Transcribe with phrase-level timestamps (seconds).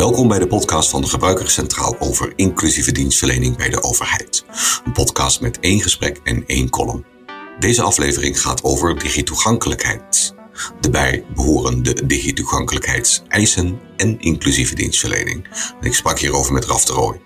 [0.00, 4.44] Welkom bij de podcast van de Gebruiker Centraal over inclusieve dienstverlening bij de overheid.
[4.84, 7.04] Een podcast met één gesprek en één column.
[7.58, 10.34] Deze aflevering gaat over digitoegankelijkheid.
[10.80, 15.46] De bijbehorende digitoegankelijkheidseisen en inclusieve dienstverlening.
[15.80, 17.20] Ik sprak hierover met Raf de Rooij.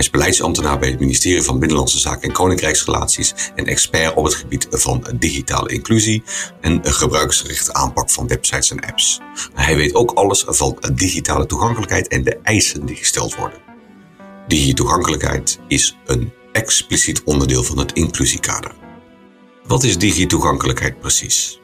[0.00, 4.66] Is beleidsambtenaar bij het ministerie van Binnenlandse Zaken en Koninkrijksrelaties en expert op het gebied
[4.70, 6.22] van digitale inclusie
[6.60, 9.20] en gebruiksgerichte aanpak van websites en apps.
[9.54, 13.58] Hij weet ook alles van digitale toegankelijkheid en de eisen die gesteld worden.
[14.48, 18.72] Digitoegankelijkheid is een expliciet onderdeel van het inclusiekader.
[19.66, 21.60] Wat is digitoegankelijkheid precies?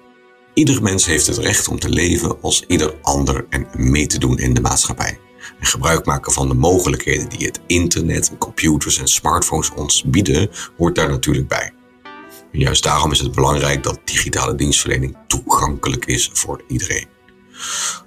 [0.54, 4.38] Ieder mens heeft het recht om te leven als ieder ander en mee te doen
[4.38, 5.18] in de maatschappij
[5.58, 10.94] en gebruik maken van de mogelijkheden die het internet, computers en smartphones ons bieden, hoort
[10.94, 11.72] daar natuurlijk bij.
[12.52, 17.06] En juist daarom is het belangrijk dat digitale dienstverlening toegankelijk is voor iedereen.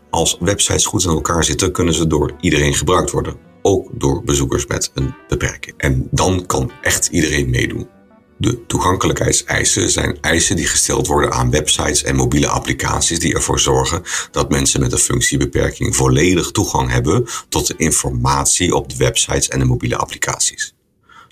[0.09, 4.65] Als websites goed in elkaar zitten, kunnen ze door iedereen gebruikt worden, ook door bezoekers
[4.65, 5.77] met een beperking.
[5.77, 7.98] En dan kan echt iedereen meedoen.
[8.41, 14.03] De toegankelijkheidseisen zijn eisen die gesteld worden aan websites en mobiele applicaties die ervoor zorgen
[14.31, 19.59] dat mensen met een functiebeperking volledig toegang hebben tot de informatie op de websites en
[19.59, 20.73] de mobiele applicaties.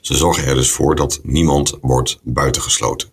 [0.01, 3.09] Ze zorgen er dus voor dat niemand wordt buitengesloten.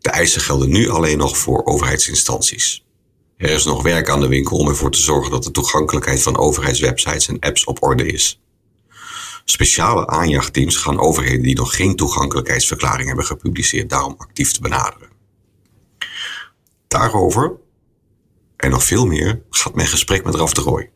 [0.00, 2.84] De eisen gelden nu alleen nog voor overheidsinstanties.
[3.36, 6.36] Er is nog werk aan de winkel om ervoor te zorgen dat de toegankelijkheid van
[6.38, 8.40] overheidswebsites en apps op orde is.
[9.44, 15.08] Speciale aanjachtteams gaan overheden die nog geen toegankelijkheidsverklaring hebben gepubliceerd daarom actief te benaderen.
[16.88, 17.60] Daarover
[18.56, 20.90] en nog veel meer gaat mijn gesprek met Raf de Rooij.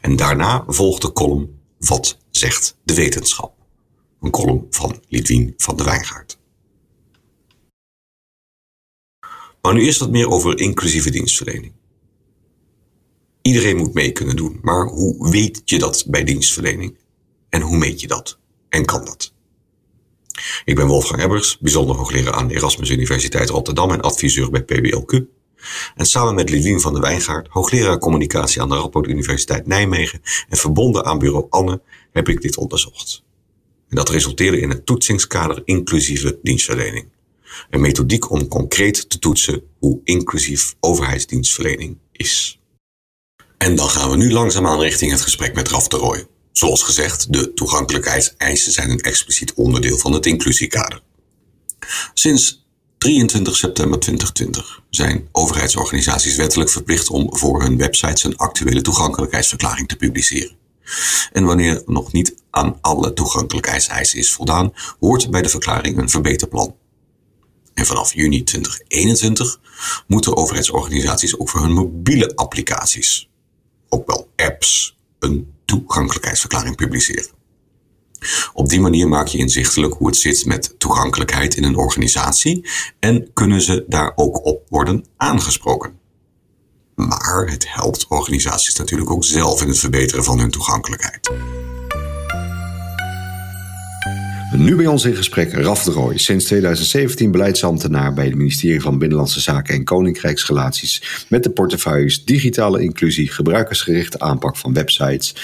[0.00, 3.54] En daarna volgt de column Wat zegt de wetenschap?
[4.20, 6.38] Een column van Lidwien van de Wijngaard.
[9.62, 11.72] Maar nu eerst wat meer over inclusieve dienstverlening.
[13.42, 16.96] Iedereen moet mee kunnen doen, maar hoe weet je dat bij dienstverlening?
[17.48, 18.38] En hoe meet je dat?
[18.68, 19.32] En kan dat?
[20.64, 25.20] Ik ben Wolfgang Ebbers, bijzonder hoogleraar aan de Erasmus Universiteit Rotterdam en adviseur bij PBLQ.
[25.94, 30.56] En samen met Lidwien van de Wijngaard, hoogleraar communicatie aan de Radboud Universiteit Nijmegen en
[30.56, 31.80] verbonden aan bureau Anne,
[32.12, 33.22] heb ik dit onderzocht.
[33.88, 37.08] En dat resulteerde in het toetsingskader inclusieve dienstverlening.
[37.70, 42.60] Een methodiek om concreet te toetsen hoe inclusief overheidsdienstverlening is.
[43.58, 46.26] En dan gaan we nu langzaamaan richting het gesprek met Raf de.
[46.52, 51.02] Zoals gezegd, de toegankelijkheidseisen zijn een expliciet onderdeel van het inclusiekader.
[52.14, 52.66] Sinds
[52.98, 59.96] 23 september 2020 zijn overheidsorganisaties wettelijk verplicht om voor hun websites een actuele toegankelijkheidsverklaring te
[59.96, 60.56] publiceren.
[61.32, 66.76] En wanneer nog niet aan alle toegankelijkheidseisen is voldaan, hoort bij de verklaring een verbeterplan.
[67.74, 69.60] En vanaf juni 2021
[70.06, 73.28] moeten overheidsorganisaties ook voor hun mobiele applicaties,
[73.88, 77.36] ook wel apps, een toegankelijkheidsverklaring publiceren.
[78.52, 82.68] Op die manier maak je inzichtelijk hoe het zit met toegankelijkheid in een organisatie
[82.98, 85.98] en kunnen ze daar ook op worden aangesproken.
[86.94, 91.30] Maar het helpt organisaties natuurlijk ook zelf in het verbeteren van hun toegankelijkheid.
[94.52, 98.98] Nu bij ons in gesprek Raf de Rooij, sinds 2017 beleidsambtenaar bij het ministerie van
[98.98, 105.34] Binnenlandse Zaken en Koninkrijksrelaties met de portefeuilles digitale inclusie, gebruikersgerichte aanpak van websites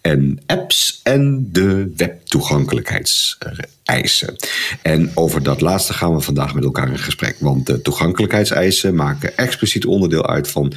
[0.00, 4.36] en apps en de webtoegankelijkheidseisen.
[4.82, 9.36] En over dat laatste gaan we vandaag met elkaar in gesprek, want de toegankelijkheidseisen maken
[9.36, 10.72] expliciet onderdeel uit van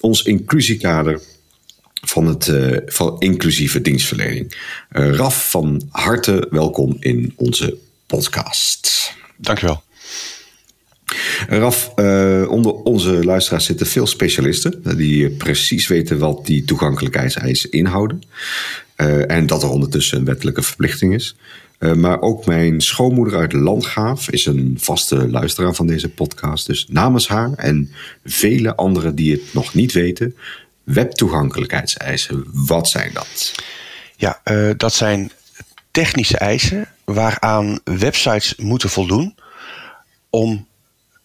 [0.00, 1.20] ons inclusiekader
[2.06, 4.54] van, het, uh, van inclusieve dienstverlening.
[4.92, 7.76] Uh, Raf, van harte welkom in onze
[8.06, 9.12] podcast.
[9.36, 9.82] Dankjewel.
[11.48, 18.22] Raf, uh, onder onze luisteraars zitten veel specialisten die precies weten wat die toegankelijkheidseisen inhouden.
[19.26, 21.36] en dat er ondertussen een wettelijke verplichting is.
[21.96, 26.66] maar ook mijn schoonmoeder uit Landgraaf is een vaste luisteraar van deze podcast.
[26.66, 27.90] Dus namens haar en
[28.24, 30.34] vele anderen die het nog niet weten,
[30.84, 33.54] Webtoegankelijkheidseisen, wat zijn dat?
[34.16, 35.32] Ja, uh, dat zijn
[35.90, 39.34] technische eisen waaraan websites moeten voldoen
[40.30, 40.66] om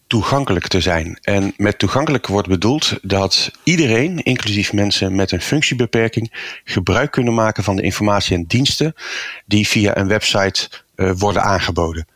[0.06, 1.18] toegankelijk te zijn.
[1.22, 6.32] En met toegankelijk wordt bedoeld dat iedereen, inclusief mensen met een functiebeperking,
[6.64, 8.94] gebruik kunnen maken van de informatie en diensten
[9.46, 12.06] die via een website uh, worden aangeboden.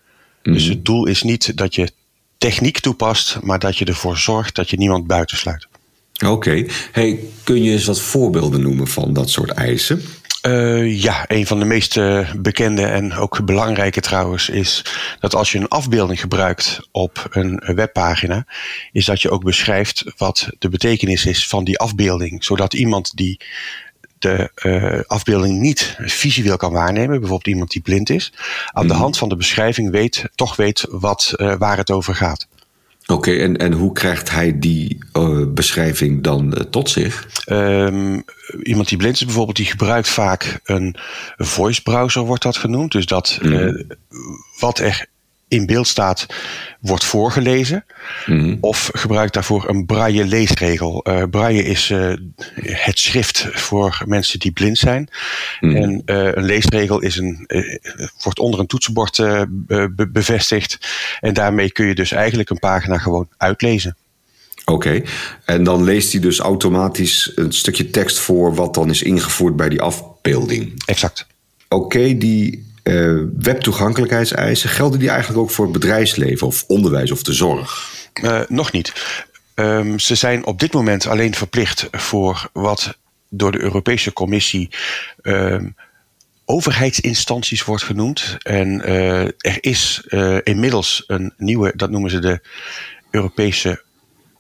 [0.43, 0.53] Mm.
[0.53, 1.91] Dus het doel is niet dat je
[2.38, 5.69] techniek toepast, maar dat je ervoor zorgt dat je niemand buitensluit.
[6.27, 6.67] Oké.
[6.93, 10.03] Hey, kun je eens wat voorbeelden noemen van dat soort eisen?
[10.47, 14.85] Uh, ja, een van de meest uh, bekende en ook belangrijke trouwens is
[15.21, 18.47] dat als je een afbeelding gebruikt op een webpagina,
[18.93, 23.41] is dat je ook beschrijft wat de betekenis is van die afbeelding, zodat iemand die
[24.19, 28.33] de uh, afbeelding niet visueel kan waarnemen, bijvoorbeeld iemand die blind is,
[28.67, 32.47] aan de hand van de beschrijving weet, toch weet wat, waar het over gaat.
[33.06, 37.28] Oké, en, en hoe krijgt hij die uh, beschrijving dan uh, tot zich?
[37.46, 38.25] Um,
[38.62, 40.96] iemand die blind is bijvoorbeeld, die gebruikt vaak een
[41.37, 42.93] voice browser, wordt dat genoemd.
[42.93, 43.52] Dus dat mm.
[43.52, 43.84] uh,
[44.58, 45.06] wat er
[45.52, 46.26] in beeld staat,
[46.81, 47.84] wordt voorgelezen.
[48.26, 48.58] Mm.
[48.60, 51.06] Of gebruikt daarvoor een braille leesregel.
[51.08, 52.12] Uh, braille is uh,
[52.62, 55.08] het schrift voor mensen die blind zijn.
[55.60, 55.76] Mm.
[55.76, 57.49] En uh, een leesregel is een,
[58.22, 60.78] wordt onder een toetsenbord be bevestigd.
[61.20, 63.96] En daarmee kun je dus eigenlijk een pagina gewoon uitlezen.
[64.64, 65.04] Oké, okay.
[65.44, 69.69] en dan leest hij dus automatisch een stukje tekst voor wat dan is ingevoerd bij
[69.69, 70.82] die afbeelding.
[70.87, 71.26] Exact.
[71.69, 77.23] Oké, okay, die uh, webtoegankelijkheidseisen, gelden die eigenlijk ook voor het bedrijfsleven of onderwijs of
[77.23, 77.90] de zorg?
[78.23, 78.93] Uh, nog niet.
[79.55, 82.99] Um, ze zijn op dit moment alleen verplicht voor wat
[83.29, 84.70] door de Europese Commissie
[85.23, 85.75] um,
[86.44, 88.37] overheidsinstanties wordt genoemd.
[88.38, 90.06] En uh, er is
[90.43, 92.40] inmiddels een nieuwe, dat noemen ze de
[93.11, 93.82] Europese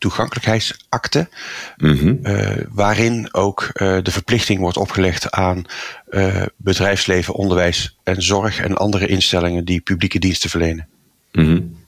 [0.02, 1.28] toegankelijkheidsakte.
[1.76, 2.18] Mm -hmm.
[2.22, 5.64] uh, waarin ook uh, de verplichting wordt opgelegd aan
[6.10, 10.88] uh, bedrijfsleven, onderwijs en zorg en andere instellingen die publieke diensten verlenen.
[11.32, 11.80] Mm -hmm.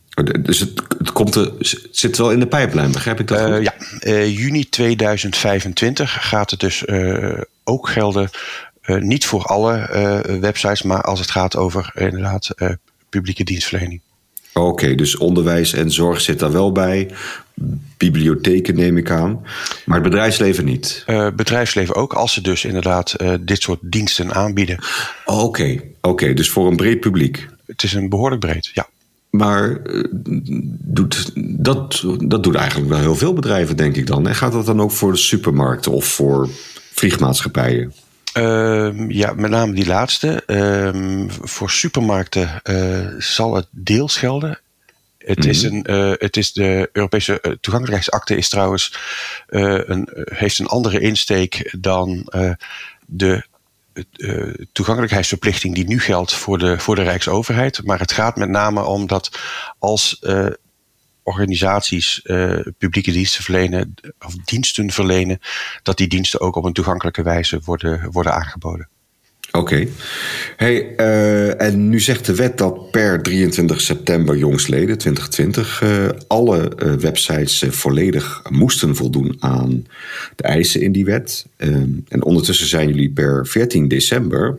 [0.43, 3.41] Dus het, het, komt er, het zit wel in de pijplijn, begrijp ik dat?
[3.41, 3.71] Goed?
[4.01, 6.85] ja, juni 2025 gaat het dus
[7.65, 8.31] ook gelden.
[8.99, 9.89] niet voor alle
[10.41, 12.51] websites, maar als het gaat over inderdaad
[13.09, 14.01] publieke dienstverlening.
[14.53, 17.11] Oké, okay, dus onderwijs en zorg zit daar wel bij.
[17.97, 19.41] Bibliotheken neem ik aan.
[19.85, 21.05] Maar het bedrijfsleven niet?
[21.07, 24.79] Uh, bedrijfsleven ook, als ze dus inderdaad uh, dit soort diensten aanbieden.
[25.25, 25.75] Oké, okay.
[25.75, 27.49] oké, okay, dus voor een breed publiek.
[27.67, 28.87] Het is een behoorlijk breed, ja.
[29.31, 30.05] Maar uh,
[30.81, 31.31] doet,
[31.65, 34.29] dat, dat doen eigenlijk wel heel veel bedrijven, denk ik dan.
[34.29, 36.49] En gaat dat dan ook voor de supermarkten of voor
[36.93, 37.93] vliegmaatschappijen?
[38.39, 40.43] Uh, ja, met name die laatste.
[40.47, 44.59] Uh, voor supermarkten uh, zal het deels gelden.
[45.25, 45.51] Het, mm-hmm.
[45.51, 48.97] is een, uh, het is de Europese toegankelijkheidsakte is trouwens
[49.47, 52.33] een, heeft een andere insteek dan
[53.07, 53.45] de
[54.73, 57.85] toegankelijkheidsverplichting die nu geldt voor de, voor de Rijksoverheid.
[57.85, 59.39] Maar het gaat met name om dat
[59.79, 60.21] als
[61.25, 63.95] organisaties uh, publieke diensten verlenen
[64.27, 65.39] of diensten verlenen,
[65.83, 68.89] dat die diensten ook op een toegankelijke wijze worden, worden aangeboden.
[69.59, 69.89] Oké.
[70.57, 76.73] Hey, uh, en nu zegt de wet dat per 23 september jongsleden 2020 uh, alle
[76.79, 79.87] uh, websites volledig moesten voldoen aan
[80.37, 81.47] de eisen in die wet.
[82.09, 84.59] en ondertussen zijn jullie per 14 december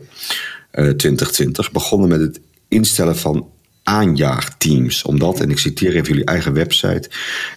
[0.70, 3.48] 2020 begonnen met het instellen van
[3.82, 5.02] aanjaagteams.
[5.02, 7.10] Omdat, en ik citeer even jullie eigen website,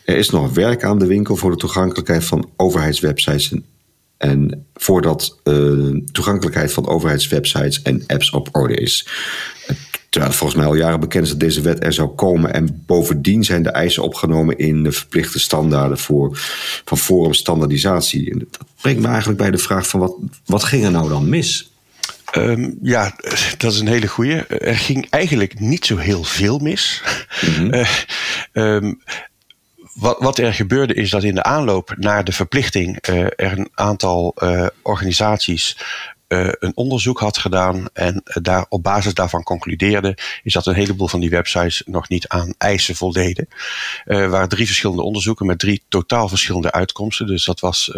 [0.05, 3.65] er is nog werk aan de winkel voor de toegankelijkheid van overheidswebsites en,
[4.19, 9.07] en voordat uh, toegankelijkheid van overheidswebsites en apps op orde is.
[10.09, 12.53] Terwijl het volgens mij al jaren bekend is dat deze wet er zou komen.
[12.53, 16.29] En bovendien zijn de eisen opgenomen in de verplichte standaarden voor,
[16.85, 18.31] van forumstandaardisatie.
[18.31, 21.29] En dat brengt me eigenlijk bij de vraag van wat, wat ging er nou dan
[21.29, 21.71] mis?
[22.37, 23.15] Um, ja,
[23.57, 24.35] dat is een hele goeie.
[24.45, 27.03] Er ging eigenlijk niet zo heel veel mis.
[27.59, 27.89] Uh,
[28.53, 29.01] um,
[29.99, 33.69] wat, wat, er gebeurde is dat in de aanloop naar de verplichting uh, er een
[33.73, 35.77] aantal uh, organisaties
[36.59, 41.19] een onderzoek had gedaan en daar op basis daarvan concludeerde is dat een heleboel van
[41.19, 43.47] die websites nog niet aan eisen voldeden.
[44.05, 47.91] Er waren drie verschillende onderzoeken met drie totaal verschillende uitkomsten, dus dat was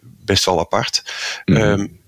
[0.00, 1.02] best wel apart.
[1.44, 1.64] Mm-hmm.
[1.64, 2.00] Um,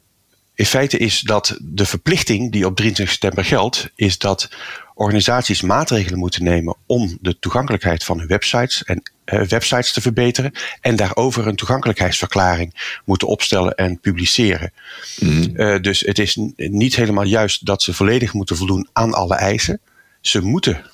[0.54, 4.48] in feite is dat de verplichting die op 23 september geldt, is dat
[4.94, 10.52] organisaties maatregelen moeten nemen om de toegankelijkheid van hun websites en uh, websites te verbeteren
[10.80, 14.72] en daarover een toegankelijkheidsverklaring moeten opstellen en publiceren.
[15.20, 15.50] Mm.
[15.54, 19.80] Uh, dus het is niet helemaal juist dat ze volledig moeten voldoen aan alle eisen.
[20.20, 20.84] Ze moeten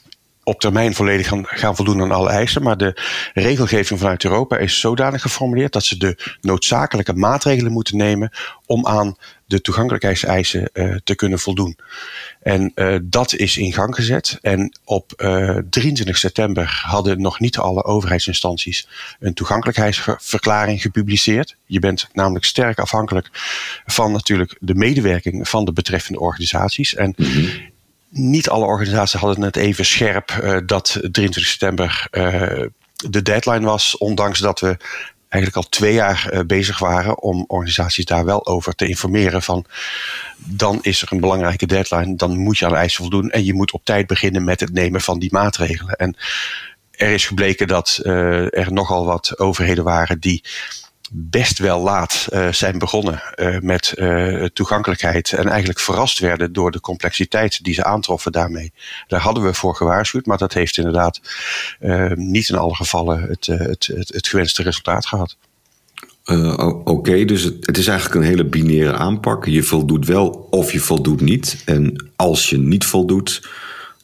[0.51, 2.63] op termijn volledig gaan, voldoen aan alle eisen.
[2.63, 2.97] Maar de
[3.35, 8.33] regelgeving vanuit Europa is zodanig geformuleerd dat ze de noodzakelijke maatregelen moeten nemen
[8.67, 9.17] om aan
[9.47, 11.79] de toegankelijkheidseisen uh, te kunnen voldoen.
[12.43, 14.39] En uh, dat is in gang gezet.
[14.41, 18.89] En op uh, eh, 23 september hadden nog niet alle overheidsinstanties
[19.21, 21.57] een toegankelijkheidsverklaring gepubliceerd.
[21.65, 23.29] Je bent namelijk sterk afhankelijk
[23.87, 26.95] van natuurlijk de medewerking van de betreffende organisaties.
[26.95, 27.69] En -hmm
[28.11, 32.67] niet alle organisaties hadden het even scherp uh, dat 23 september uh,
[33.11, 34.77] de deadline was, ondanks dat we
[35.29, 39.65] eigenlijk al twee jaar uh, bezig waren om organisaties daar wel over te informeren van
[40.37, 43.73] dan is er een belangrijke deadline, dan moet je aan eisen voldoen en je moet
[43.73, 45.97] op tijd beginnen met het nemen van die maatregelen.
[45.97, 46.17] En
[46.91, 50.45] er is gebleken dat er nogal wat overheden waren die
[51.13, 55.33] best wel laat uh, zijn begonnen uh, met uh, toegankelijkheid.
[55.33, 58.73] En eigenlijk verrast werden door de complexiteit die ze aantroffen daarmee.
[59.07, 61.21] Daar hadden we voor gewaarschuwd, maar dat heeft inderdaad
[62.15, 65.37] niet in alle gevallen het, het, het, het gewenste resultaat gehad.
[66.85, 69.47] Oké, dus het, is eigenlijk een hele binaire aanpak.
[69.47, 71.63] Je voldoet wel of je voldoet niet.
[71.65, 73.49] En als je niet voldoet,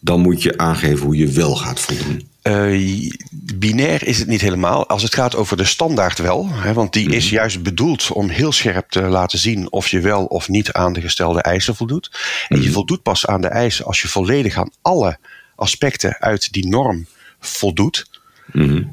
[0.00, 2.28] dan moet je aangeven hoe je wel gaat voldoen.
[2.46, 4.88] Uh, binair is het niet helemaal.
[4.88, 7.34] Als het gaat over de standaard wel, hè, want die is mhm.
[7.34, 11.00] juist bedoeld om heel scherp te laten zien of je wel of niet aan de
[11.00, 12.10] gestelde eisen voldoet.
[12.48, 12.72] En je mhm.
[12.72, 15.18] voldoet pas aan de eisen als je volledig aan alle
[15.54, 17.06] aspecten uit die norm
[17.40, 18.10] voldoet.
[18.52, 18.92] Mm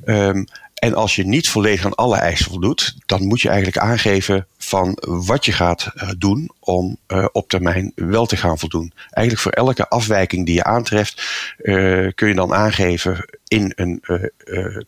[0.84, 4.98] en als je niet volledig aan alle eisen voldoet, dan moet je eigenlijk aangeven van
[5.02, 8.94] wat je gaat eh, doen om uh, op termijn wel te gaan voldoen.
[9.10, 11.24] Eigenlijk voor elke afwijking die je aantreft,
[11.58, 14.02] uh, kun je dan aangeven in een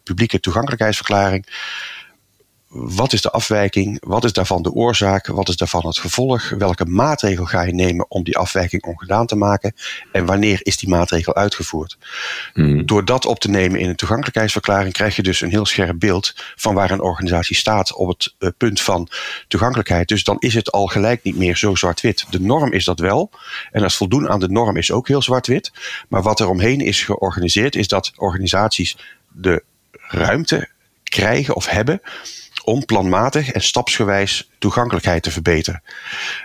[0.04, 1.46] publieke toegankelijkheidsverklaring
[2.78, 3.98] wat is de afwijking?
[4.06, 5.28] Wat is daarvan de oorzaak?
[5.28, 6.50] Wat is daarvan het gevolg?
[6.50, 9.74] Welke maatregel ga je nemen om die afwijking ongedaan te maken?
[10.12, 11.98] En wanneer is die maatregel uitgevoerd?
[12.54, 12.86] Hmm.
[12.86, 16.34] Door dat op te nemen in een toegankelijkheidsverklaring krijg je dus een heel scherp beeld
[16.56, 19.10] van waar een organisatie staat op het uh, punt van
[19.48, 20.08] toegankelijkheid.
[20.08, 22.26] Dus dan is het al gelijk niet meer zo zwart-wit.
[22.30, 23.30] De norm is dat wel.
[23.72, 25.72] En als voldoen aan de norm is ook heel zwart-wit.
[26.10, 28.98] Maar wat er omheen is georganiseerd, is dat organisaties
[29.32, 30.70] de ruimte
[31.04, 32.02] krijgen of hebben
[32.66, 35.84] om planmatig en stapsgewijs toegankelijkheid te verbeteren.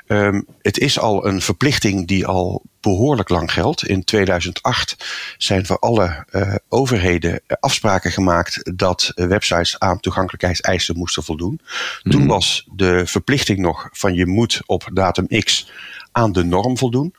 [0.06, 3.86] Um, het is al een verplichting die al behoorlijk lang geldt.
[3.86, 4.96] In 2008
[5.38, 11.60] zijn voor alle uh, overheden afspraken gemaakt dat websites aan toegankelijkheidseisen moesten voldoen.
[12.02, 12.30] Toen mhm.
[12.30, 15.70] was de verplichting nog van je moet op datum X
[16.12, 17.14] aan de norm voldoen.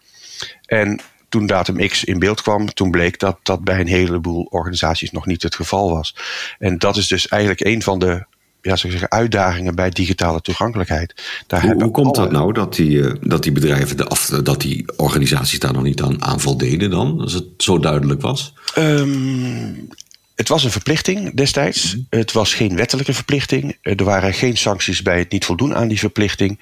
[0.65, 5.11] En toen datum X in beeld kwam, toen bleek dat dat bij een heleboel organisaties
[5.11, 6.15] nog niet het geval was.
[6.59, 8.25] En dat is dus eigenlijk een van de
[8.61, 11.13] ja, zou zeggen, uitdagingen bij digitale toegankelijkheid.
[11.47, 14.61] Daar hoe, hoe komt dat nou dat die, eh, dat die bedrijven, de af, dat
[14.61, 18.53] die organisaties daar nog niet aan, aan voldeden dan, als het zo duidelijk was?
[18.77, 19.89] Um,
[20.35, 21.95] het was een verplichting destijds.
[21.95, 22.03] Mhm.
[22.09, 23.77] Het was geen wettelijke verplichting.
[23.81, 26.59] Er waren geen sancties bij het niet voldoen aan die verplichting.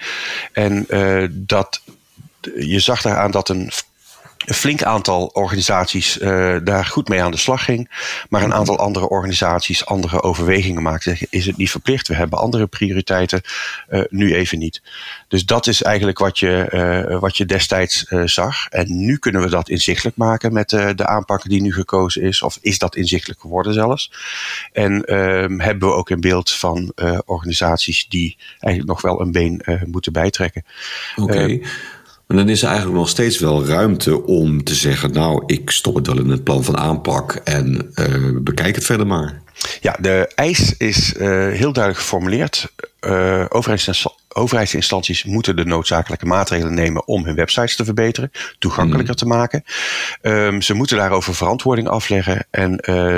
[0.51, 1.81] En uh, dat,
[2.55, 3.71] je zag daaraan dat een
[4.49, 7.89] een flink aantal organisaties uh, daar goed mee aan de slag ging.
[8.29, 11.17] Maar een aantal andere organisaties andere overwegingen maakten.
[11.29, 12.07] Is het niet verplicht?
[12.07, 13.41] We hebben andere prioriteiten.
[13.89, 14.81] Uh, nu even niet.
[15.27, 16.69] Dus dat is eigenlijk wat je,
[17.09, 18.67] uh, wat je destijds zag.
[18.67, 22.41] En nu kunnen we dat inzichtelijk maken met de aanpak die nu gekozen is.
[22.41, 24.11] Of is dat inzichtelijk geworden zelfs.
[24.71, 26.91] En ehm, hebben we ook een beeld van
[27.25, 30.65] organisaties die eigenlijk nog wel een been moeten bijtrekken.
[31.15, 31.59] Oké.
[32.29, 35.95] Maar dan is er eigenlijk nog steeds wel ruimte om te zeggen: Nou, ik stop
[35.95, 39.41] het wel in het plan van aanpak en uh, bekijk het verder maar.
[39.81, 42.71] Ja, de eis is uh, heel duidelijk geformuleerd.
[43.01, 43.45] Uh,
[44.27, 49.19] overheidsinstanties moeten de noodzakelijke maatregelen nemen om hun websites te verbeteren, toegankelijker mm.
[49.19, 49.63] te maken.
[50.21, 52.75] Um, ze moeten daarover verantwoording afleggen en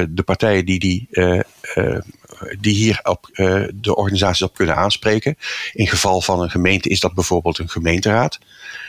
[0.10, 1.08] de partijen die die
[2.60, 5.38] die hier op, uh, de organisaties op kunnen aanspreken.
[5.74, 8.40] In geval van een gemeente is dat bijvoorbeeld een gemeenteraad.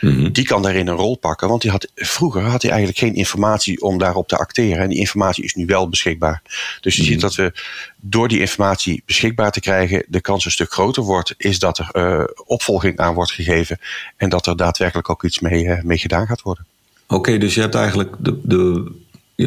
[0.00, 0.32] Mhm.
[0.32, 3.82] Die kan daarin een rol pakken, want die had, vroeger had hij eigenlijk geen informatie
[3.82, 4.82] om daarop te acteren.
[4.82, 6.42] En die informatie is nu wel beschikbaar.
[6.80, 7.20] Dus je ziet mhm.
[7.20, 7.52] dat we
[7.96, 11.88] door die informatie beschikbaar te krijgen, de kans een stuk groter wordt, is dat er
[11.92, 13.78] uh, opvolging aan wordt gegeven
[14.16, 16.66] en dat er daadwerkelijk ook iets mee, uh, mee gedaan gaat worden.
[17.06, 18.92] Oké, dus je hebt eigenlijk de, de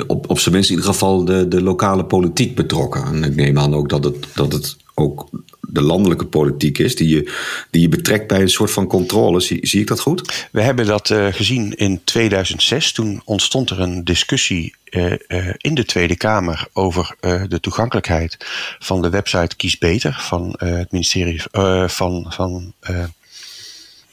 [0.08, 3.04] op, op zijn minst in ieder geval de, de lokale politiek betrokken.
[3.06, 7.08] En ik neem aan ook dat het, dat het ook de landelijke politiek is, die
[7.08, 7.34] je,
[7.70, 9.40] die je betrekt bij een soort van controle.
[9.40, 10.48] Zie, zie ik dat goed?
[10.52, 12.92] We hebben dat uh, gezien in 2006.
[12.92, 17.16] Toen ontstond er een discussie uh, uh, in de Tweede Kamer over
[17.48, 18.38] de toegankelijkheid
[18.80, 21.42] van de website Kies Beter van het ministerie
[21.88, 22.26] van.
[22.30, 22.74] van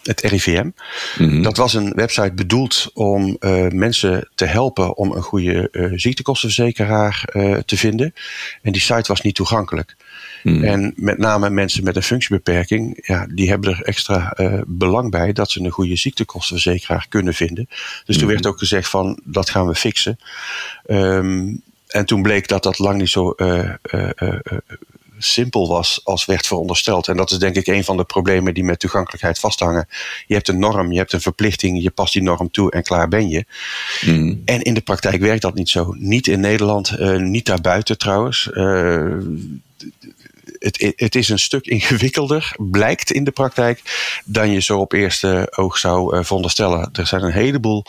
[0.02, 0.70] het RIVM.
[1.18, 1.42] Mhm.
[1.42, 7.28] Dat was een website bedoeld om uh, mensen te helpen om een goede uh, ziektekostenverzekeraar
[7.32, 8.14] uh, te vinden.
[8.62, 9.96] En die site was niet toegankelijk.
[10.42, 10.64] Mhm.
[10.64, 15.50] En met name mensen met een functiebeperking, ja, die hebben er extra belang bij dat
[15.50, 17.68] ze een goede ziektekostenverzekeraar kunnen vinden.
[18.04, 18.34] Dus toen mhm.
[18.34, 20.18] werd ook gezegd van dat gaan we fixen.
[20.86, 23.34] Um, en toen bleek dat dat lang niet zo
[25.22, 27.08] simpel was als werd verondersteld.
[27.08, 29.88] En dat is denk ik een van de problemen die met toegankelijkheid vasthangen.
[30.26, 33.08] Je hebt een norm, je hebt een verplichting, je past die norm toe en klaar
[33.08, 33.44] ben je.
[34.00, 34.42] Hmm.
[34.44, 35.94] En in de praktijk werkt dat niet zo.
[35.98, 38.50] Niet in Nederland, uh, niet daarbuiten trouwens.
[38.52, 39.16] Uh,
[40.62, 43.82] het, het is een stuk ingewikkelder, blijkt in de praktijk,
[44.24, 46.88] dan je zo op eerste oog zou uh, veronderstellen.
[46.92, 47.84] Er zijn een heleboel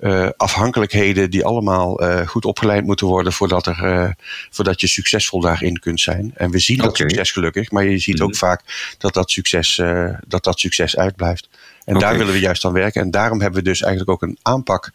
[0.00, 4.16] uh, afhankelijkheden die allemaal uh, goed opgeleid moeten worden voordat, er,
[4.50, 6.32] voordat je succesvol daarin kunt zijn.
[6.34, 8.38] En we zien dat succes gelukkig, maar je ziet ook mhm.
[8.38, 9.80] vaak dat dat succes,
[10.26, 11.48] dat dat succes uitblijft.
[11.84, 13.02] En daar willen we juist aan werken.
[13.02, 14.92] En daarom hebben we dus eigenlijk ook een aanpak.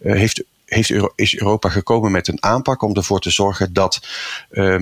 [0.00, 4.00] heeft heeft Euro, is Europa gekomen met een aanpak om ervoor te zorgen dat
[4.50, 4.80] uh,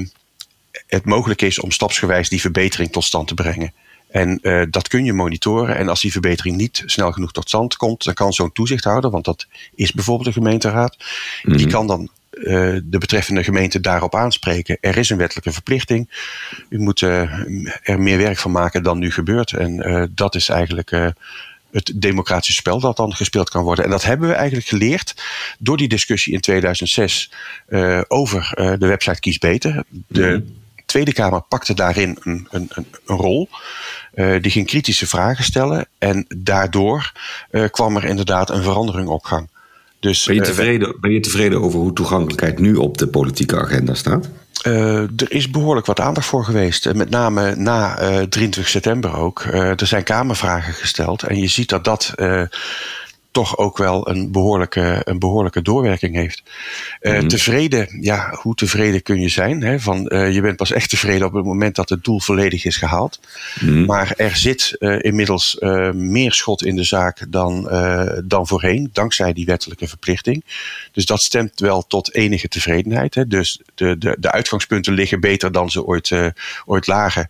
[0.95, 3.73] het mogelijk is om stapsgewijs die verbetering tot stand te brengen.
[4.11, 5.77] En uh, dat kun je monitoren.
[5.77, 9.25] En als die verbetering niet snel genoeg tot stand komt, dan kan zo'n toezichthouder, want
[9.25, 10.97] dat is bijvoorbeeld de gemeenteraad,
[11.43, 11.71] die mhm.
[11.71, 12.45] kan dan uh,
[12.85, 14.79] de betreffende gemeente daarop aanspreken.
[14.81, 16.11] Er is een wettelijke verplichting.
[16.69, 17.21] U moet uh,
[17.83, 19.53] er meer werk van maken dan nu gebeurt.
[19.53, 20.91] En dat is eigenlijk
[21.71, 23.85] het democratische spel dat dan gespeeld kan worden.
[23.85, 25.15] En dat hebben we eigenlijk geleerd
[25.59, 27.31] door die discussie in 2006
[27.69, 29.85] uh, over uh, de website Kies Beter.
[30.07, 30.61] De mhm.
[30.93, 33.49] Tweede Kamer pakte daarin een, een, een, een rol.
[34.15, 35.87] Uh, die ging kritische vragen stellen.
[35.99, 37.13] En daardoor
[37.71, 39.49] kwam er inderdaad een verandering op gang.
[40.01, 43.95] Dus, ben, je tevreden, ben je tevreden over hoe toegankelijkheid nu op de politieke agenda
[43.95, 44.29] staat?
[44.67, 46.95] Uh, er is behoorlijk wat aandacht voor geweest.
[46.95, 49.45] Met name na uh, 23 september ook.
[49.45, 51.23] Uh, er zijn Kamervragen gesteld.
[51.23, 52.15] En je ziet dat dat
[53.33, 56.43] toch ook wel een behoorlijke, een behoorlijke doorwerking heeft.
[57.01, 59.63] Uh, Tevreden, ja, hoe tevreden kun je zijn?
[59.63, 59.81] Hè?
[59.81, 62.77] Van, uh, je bent pas echt tevreden op het moment dat het doel volledig is
[62.77, 63.21] gehaald.
[63.61, 63.85] Mm.
[63.85, 65.57] Maar er zit uh, inmiddels
[65.93, 67.69] meer schot in de zaak dan,
[68.25, 70.45] dan voorheen, dankzij die wettelijke verplichting.
[70.93, 73.15] Dus dat stemt wel tot enige tevredenheid.
[73.15, 73.27] Hè?
[73.27, 76.13] Dus de, de, de uitgangspunten liggen beter dan ze ooit,
[76.65, 77.29] ooit lagen.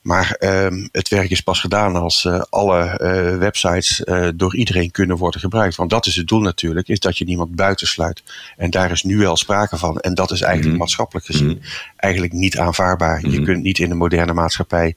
[0.00, 4.90] Maar um, het werk is pas gedaan als uh, alle uh, websites uh, door iedereen
[4.90, 5.76] kunnen worden gebruikt.
[5.76, 8.22] Want dat is het doel natuurlijk, is dat je niemand buitensluit.
[8.56, 9.98] En daar is nu wel sprake van.
[9.98, 10.80] En dat is eigenlijk mm.
[10.80, 11.60] maatschappelijk gezien mm.
[11.96, 13.20] eigenlijk niet aanvaardbaar.
[13.22, 13.30] Mm.
[13.30, 14.96] Je kunt niet in een moderne maatschappij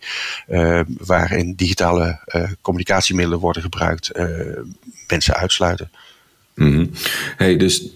[0.98, 2.20] waarin digitale
[2.62, 4.12] communicatiemiddelen worden gebruikt,
[5.08, 5.92] mensen uitsluiten.
[7.38, 7.90] Hey, dus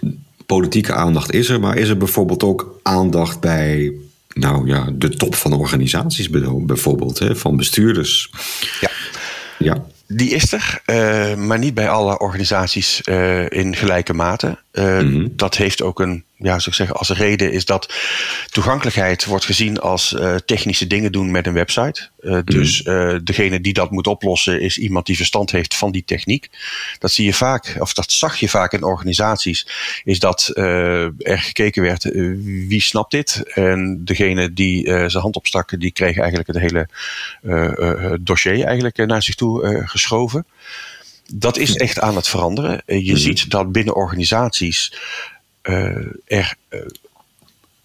[0.46, 3.94] politieke aandacht is er, maar is er bijvoorbeeld ook aandacht bij
[4.40, 8.30] nou ja, de top van organisaties bijvoorbeeld, hè, van bestuurders.
[8.82, 8.90] Ja.
[9.58, 9.86] ja.
[10.08, 14.58] Die is er, uh, maar niet bij alle organisaties uh, in gelijke mate.
[14.78, 15.34] Uh, mm -hmm.
[15.36, 17.94] Dat heeft ook een ja, zou ik zeggen, als reden is dat
[18.50, 22.10] toegankelijkheid wordt gezien als uh, technische dingen doen met een website.
[22.22, 26.04] Uh, dus uh, degene die dat moet oplossen is iemand die verstand heeft van die
[26.06, 26.50] techniek.
[27.00, 29.68] Dat zie je vaak, of dat zag je vaak in organisaties,
[30.04, 32.04] is dat er gekeken werd
[32.68, 33.44] wie snapt dit.
[33.54, 36.90] En degene die zijn hand opstak, die kreeg eigenlijk het hele
[38.22, 40.46] dossier eigenlijk naar zich toe geschoven.
[41.28, 42.82] Dat is echt aan het veranderen.
[42.86, 43.18] Je mm -hmm.
[43.18, 44.98] ziet dat binnen organisaties
[45.64, 46.80] uh, er uh,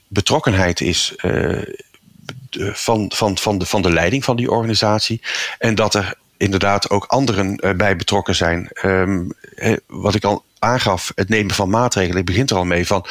[0.07, 1.15] betrokkenheid is
[2.73, 5.21] van, van, van, de, van de leiding van die organisatie.
[5.59, 8.71] En dat er inderdaad ook anderen bij betrokken zijn.
[8.85, 9.33] Um,
[9.87, 12.19] wat ik al aangaf, het nemen van maatregelen.
[12.19, 13.07] Ik begint er al mee van,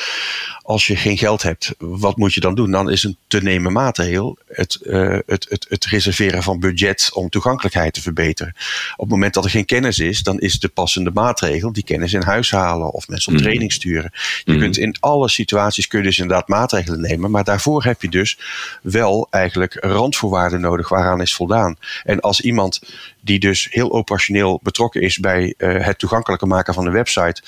[0.62, 2.72] als je geen geld hebt, wat moet je dan doen?
[2.72, 7.30] Dan is een te nemen maatregel het, uh, het, het, het reserveren van budget om
[7.30, 8.54] toegankelijkheid te verbeteren.
[8.92, 12.14] Op het moment dat er geen kennis is, dan is de passende maatregel die kennis
[12.14, 13.44] in huis halen of mensen op mm.
[13.44, 14.12] training sturen.
[14.44, 14.60] Je mm.
[14.60, 18.38] kunt in alle situaties kun je dus inderdaad maatregelen nemen, maar daarvoor heb je dus
[18.82, 21.78] wel eigenlijk randvoorwaarden nodig waaraan is voldaan.
[22.04, 22.82] En als iemand
[23.22, 27.40] die dus heel operationeel betrokken is bij uh, het toegankelijker maken van een website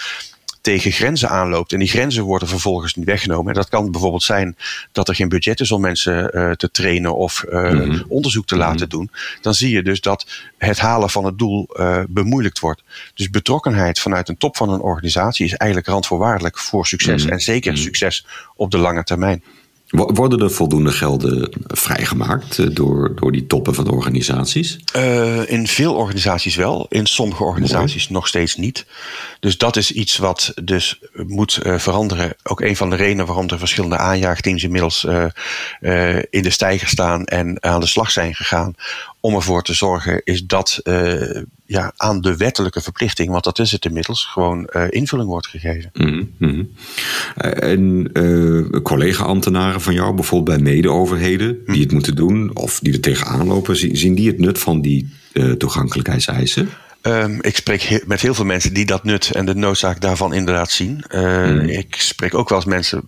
[0.63, 3.47] tegen grenzen aanloopt en die grenzen worden vervolgens niet weggenomen.
[3.47, 4.58] En dat kan bijvoorbeeld zijn
[4.91, 8.06] dat er geen budget is om mensen uh, te trainen of uh, mm -hmm.
[8.08, 8.89] onderzoek te laten mm -hmm.
[8.89, 9.12] doen.
[9.41, 10.27] Dan zie je dus dat
[10.58, 12.84] het halen van het doel uh, bemoeilijkt wordt.
[13.13, 17.21] Dus betrokkenheid vanuit een top van een organisatie is eigenlijk randvoorwaardelijk voor succes.
[17.21, 17.38] Mm -hmm.
[17.38, 17.82] En zeker mhm.
[17.82, 18.25] succes
[18.56, 19.43] op de lange termijn.
[19.93, 24.79] Worden er voldoende gelden vrijgemaakt eh, door, door die toppen van de organisaties?
[24.95, 28.13] Uh, in veel organisaties wel, in sommige organisaties Mooi.
[28.13, 28.86] nog steeds niet.
[29.39, 32.36] Dus dat is iets wat dus moet uh, veranderen.
[32.43, 37.25] Ook een van de redenen waarom er verschillende aanjaagteams inmiddels uh, in de stijger staan
[37.25, 38.75] en aan de slag zijn gegaan
[39.26, 43.72] om ervoor te zorgen is dat uh, ja, aan de wettelijke verplichting, want dat is
[43.72, 45.90] het inmiddels, gewoon uh, invulling wordt gegeven.
[45.94, 46.72] Mm -hmm.
[47.36, 51.82] En uh, collega-ambtenaren van jou, bijvoorbeeld bij mede-overheden, die mm.
[51.82, 55.10] het moeten doen of die er tegenaan lopen, zien die het nut van die
[55.58, 56.70] toegankelijkheidseisen?
[57.02, 60.34] Um, ik spreek he met heel veel mensen die dat nut en de noodzaak daarvan
[60.34, 61.04] inderdaad zien.
[61.16, 61.60] Uh, mm.
[61.60, 63.04] Ik spreek ook wel eens mensen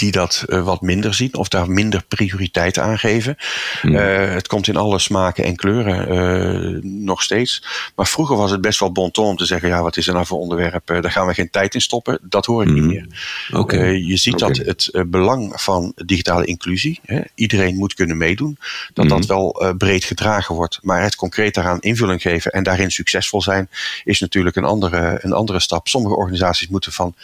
[0.00, 3.36] die dat wat minder zien of daar minder prioriteit aan geven.
[3.80, 3.94] Hmm.
[3.94, 7.64] het komt in alle smaken en kleuren nog steeds.
[7.94, 10.12] Maar vroeger was het best wel bon ton om te zeggen: ja, wat is er
[10.12, 10.86] nou voor onderwerp?
[10.86, 12.18] daar gaan we geen tijd in stoppen.
[12.22, 13.06] Dat hoor ik niet hmm.
[13.48, 14.06] meer.
[14.06, 18.58] je ziet dat het belang van digitale inclusie, hè, iedereen moet kunnen meedoen,
[18.92, 19.28] dat dat hmm.
[19.28, 20.78] wel breed gedragen wordt.
[20.82, 23.68] Maar het concreet daaraan invulling geven en daarin succesvol zijn,
[24.04, 25.88] is natuurlijk een andere, een andere stap.
[25.88, 27.14] Sommige organisaties moeten van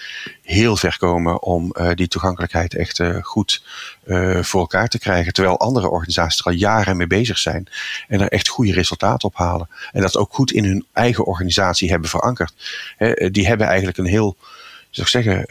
[0.42, 3.62] heel ver komen om die toegankelijkheid echt uh, goed
[4.04, 5.32] uh, voor elkaar te krijgen.
[5.32, 7.66] Terwijl andere organisaties er al jaren mee bezig zijn
[8.08, 9.68] en er echt goede resultaten op halen.
[9.92, 12.52] En dat ook goed in hun eigen organisatie hebben verankerd.
[12.96, 14.36] He, die hebben eigenlijk een heel,
[14.90, 15.44] zou ik zeggen,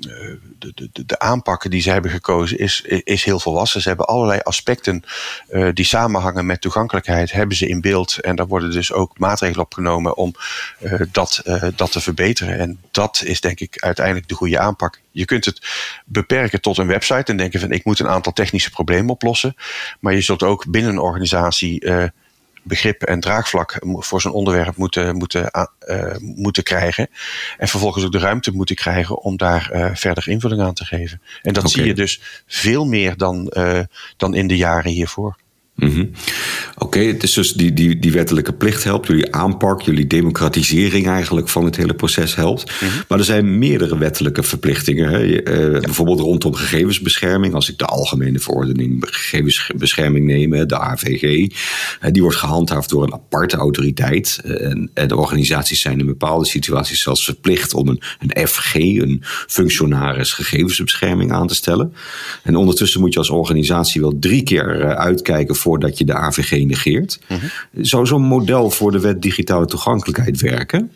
[0.00, 3.80] de, de, de aanpakken die ze hebben gekozen is, is heel volwassen.
[3.80, 5.04] Ze hebben allerlei aspecten
[5.50, 8.18] uh, die samenhangen met toegankelijkheid, hebben ze in beeld.
[8.18, 10.34] En daar worden dus ook maatregelen op genomen om
[10.80, 11.42] uh, dat,
[11.76, 12.58] dat te verbeteren.
[12.58, 15.00] En dat is denk ik uiteindelijk de goede aanpak.
[15.10, 15.60] Je kunt het
[16.04, 19.56] beperken tot een website en denken van ik moet een aantal technische problemen oplossen.
[20.00, 22.10] Maar je zult ook binnen een organisatie
[22.62, 25.50] begrip en draagvlak voor zo'n onderwerp moeten, moeten,
[25.88, 27.08] uh, moeten krijgen.
[27.58, 31.22] En vervolgens ook de ruimte moeten krijgen om daar uh, verder invulling aan te geven.
[31.42, 31.74] En dat okay.
[31.76, 33.80] zie je dus veel meer dan, uh,
[34.16, 35.36] dan in de jaren hiervoor.
[35.80, 36.10] Mm -hmm.
[36.74, 41.06] Oké, okay, het is dus die, die, die wettelijke plicht helpt, jullie aanpak, jullie democratisering
[41.06, 42.64] eigenlijk van het hele proces helpt.
[42.80, 43.02] Mm -hmm.
[43.08, 45.10] Maar er zijn meerdere wettelijke verplichtingen.
[45.10, 45.24] Hè?
[45.24, 45.80] Uh, ja.
[45.80, 47.54] Bijvoorbeeld rondom gegevensbescherming.
[47.54, 51.48] Als ik de Algemene Verordening Gegevensbescherming neem, de AVG, uh,
[52.10, 54.40] die wordt gehandhaafd door een aparte autoriteit.
[54.44, 58.74] Uh, en, en, de organisaties zijn in bepaalde situaties zelfs verplicht om een, een FG,
[58.74, 61.92] een functionaris gegevensbescherming aan te stellen.
[62.42, 66.64] En ondertussen moet je als organisatie wel drie keer uitkijken voor voordat je de AVG
[66.64, 67.18] negeert.
[67.28, 67.84] Mm -hmm.
[67.84, 70.92] Zou zo'n model voor de wet digitale toegankelijkheid werken?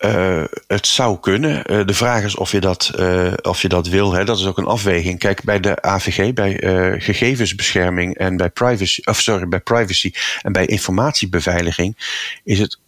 [0.00, 1.72] Uh, het zou kunnen.
[1.72, 4.12] Uh, de vraag is of je dat, uh, of je dat wil.
[4.12, 4.24] Hè.
[4.24, 5.18] Dat is ook een afweging.
[5.18, 6.52] Kijk, bij de AVG, bij
[7.00, 11.96] gegevensbescherming en bij privacy, of sorry, bij privacy en bij informatiebeveiliging
[12.44, 12.78] is het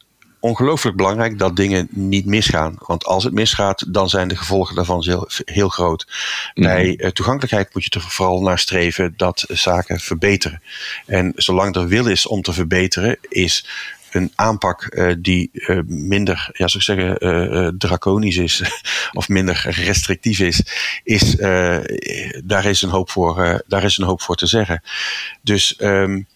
[0.47, 2.77] ongelooflijk belangrijk dat dingen niet misgaan.
[2.79, 6.07] Want als het misgaat, dan zijn de gevolgen daarvan heel, heel groot.
[6.55, 6.63] Mm.
[6.63, 10.63] Bij uh, toegankelijkheid moet je er vooral naar streven dat zaken verbeteren.
[11.07, 13.67] En zolang er wil is om te verbeteren, is
[14.11, 18.63] een aanpak uh, die uh, minder, ja, zou ik zeggen, draconisch is
[19.13, 20.63] of minder restrictief is,
[21.05, 21.37] is
[22.45, 24.83] daar is een hoop voor, daar is een hoop voor te zeggen.
[25.43, 26.27] Dus um,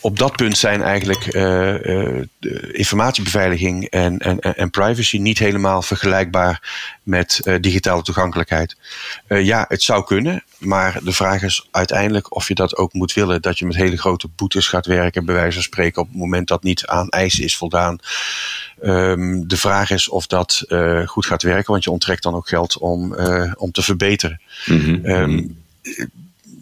[0.00, 2.24] op dat punt zijn eigenlijk uh, uh,
[2.72, 6.62] informatiebeveiliging en, en, en privacy niet helemaal vergelijkbaar
[7.02, 8.76] met uh, digitale toegankelijkheid.
[9.28, 13.42] ja, het zou kunnen, maar de vraag is uiteindelijk of je dat ook moet willen.
[13.42, 16.48] Dat je met hele grote boetes gaat werken, bij wijze van spreken, op het moment
[16.48, 17.98] dat niet aan eisen is voldaan.
[18.82, 20.64] Um, de vraag is of dat
[21.04, 23.14] goed gaat werken, want je onttrekt dan ook geld om,
[23.54, 24.40] om te verbeteren.
[24.66, 25.06] Mm -hmm.
[25.06, 25.56] um,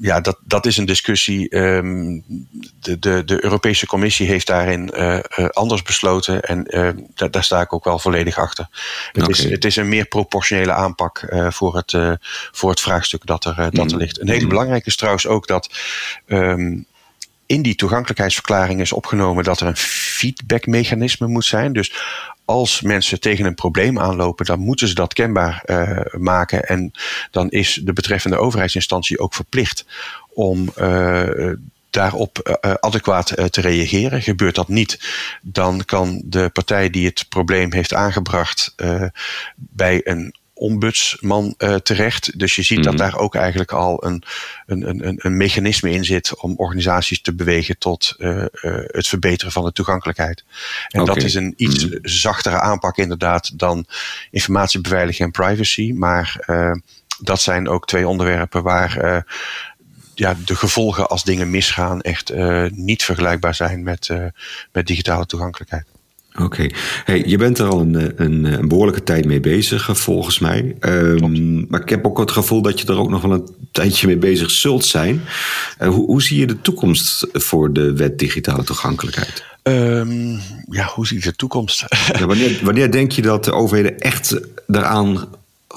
[0.00, 1.56] ja, dat, dat is een discussie.
[1.56, 2.24] Um,
[2.80, 6.42] de, de, de Europese Commissie heeft daarin uh, uh, anders besloten.
[6.42, 8.68] En uh, daar, daar sta ik ook wel volledig achter.
[9.12, 9.44] Het, okay.
[9.44, 12.18] is, het is een meer proportionele aanpak voor, het,
[12.52, 13.98] voor het vraagstuk dat er, dat er mm.
[13.98, 14.20] ligt.
[14.20, 14.48] Een hele mm.
[14.48, 15.70] belangrijke is trouwens ook dat.
[16.26, 16.87] Um,
[17.46, 21.72] in die toegankelijkheidsverklaring is opgenomen dat er een feedbackmechanisme moet zijn.
[21.72, 21.92] Dus
[22.46, 26.62] als mensen tegen een probleem aanlopen, dan moeten ze dat kenbaar uh, maken.
[26.62, 26.92] En
[27.30, 29.87] dan is de betreffende overheidsinstantie ook verplicht
[30.35, 31.52] om uh,
[31.90, 34.22] daarop uh, adequaat te reageren.
[34.22, 35.00] Gebeurt dat niet,
[35.42, 38.74] dan kan de partij die het probleem heeft aangebracht
[39.56, 42.38] bij een ombudsman uh, terecht.
[42.38, 42.97] Dus je ziet mm -hmm.
[42.97, 43.11] dat mhm.
[43.11, 44.23] daar ook eigenlijk al een,
[44.66, 48.45] een, een, een mechanisme in zit om organisaties te bewegen tot uh, uh,
[48.87, 50.45] het verbeteren van de toegankelijkheid.
[50.88, 51.14] En okay.
[51.14, 51.99] dat is een iets mm -hmm.
[52.03, 53.87] zachtere aanpak inderdaad dan
[54.31, 55.92] informatiebeveiliging en privacy.
[55.92, 56.45] Maar
[57.21, 59.25] dat zijn ook twee onderwerpen waar
[60.14, 62.33] ja, de gevolgen als dingen misgaan echt
[62.71, 64.11] niet vergelijkbaar zijn met,
[64.73, 65.87] met digitale toegankelijkheid.
[66.37, 66.44] Oké.
[66.44, 66.72] Okay.
[67.05, 70.77] Hey, je bent er al een, een, een, behoorlijke tijd mee bezig, volgens mij.
[70.81, 74.07] Um, maar ik heb ook het gevoel dat je er ook nog wel een tijdje
[74.07, 75.22] mee bezig zult zijn.
[75.83, 79.44] Uh, hoe, hoe, zie je de toekomst voor de wet digitale toegankelijkheid?
[79.62, 81.85] Um, ja, hoe zie je de toekomst?
[82.18, 85.29] ja, wanneer, wanneer denk je dat de overheden echt daaraan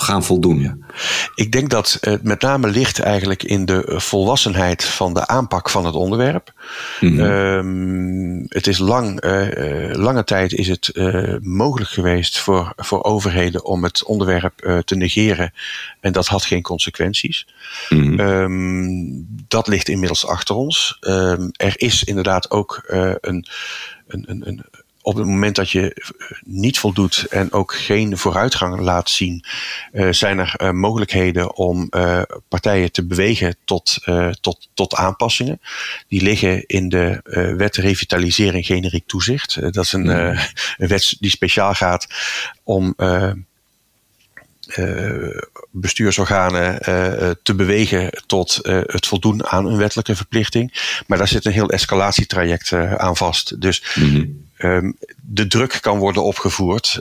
[0.01, 0.59] gaan voldoen?
[0.59, 0.77] Ja.
[1.35, 5.85] Ik denk dat het met name ligt eigenlijk in de volwassenheid van de aanpak van
[5.85, 6.53] het onderwerp.
[6.99, 7.19] Mm-hmm.
[7.19, 13.65] Um, het is lang, uh, lange tijd is het uh, mogelijk geweest voor, voor overheden
[13.65, 15.53] om het onderwerp uh, te negeren.
[15.99, 17.47] En dat had geen consequenties.
[17.89, 18.19] Mm-hmm.
[18.19, 20.97] Um, dat ligt inmiddels achter ons.
[21.01, 23.45] Um, er is inderdaad ook een,
[24.07, 24.65] een, een, een
[25.09, 25.95] op het moment dat je
[26.45, 29.45] niet voldoet en ook geen vooruitgang laat zien,
[30.09, 31.89] zijn er mogelijkheden om
[32.47, 33.97] partijen te bewegen tot,
[34.41, 35.61] tot, tot aanpassingen.
[36.07, 37.21] Die liggen in de
[37.57, 39.61] wet revitalisering generiek toezicht.
[39.61, 40.39] dat is een, hmm.
[40.77, 42.07] een wet die speciaal gaat
[42.63, 42.93] om
[44.77, 45.37] uh,
[45.71, 50.73] bestuursorganen uh, te bewegen tot uh, het voldoen aan een wettelijke verplichting.
[51.07, 53.61] Maar daar zit een heel escalatietraject aan vast.
[53.61, 54.47] Dus mm
[55.21, 56.99] de druk kan worden opgevoerd.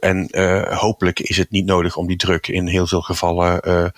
[0.00, 0.28] en
[0.74, 3.92] hopelijk is het niet nodig om die druk in heel veel gevallen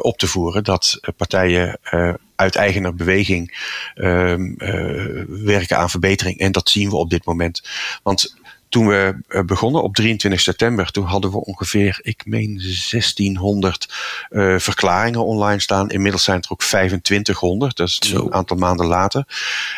[0.00, 0.64] op te voeren.
[0.64, 1.78] Dat partijen
[2.36, 3.56] uit eigener beweging
[3.94, 4.54] ehm,
[5.44, 6.38] werken aan verbetering.
[6.38, 7.62] En dat zien we op dit moment.
[8.02, 8.36] Want
[8.68, 12.56] toen we eh, begonnen op 23 september, toen hadden we ongeveer, ik meen
[12.90, 13.88] 1600
[14.30, 15.90] uh, eh, verklaringen online staan.
[15.90, 19.24] Inmiddels zijn het er ook 2500, dat is een aantal maanden later.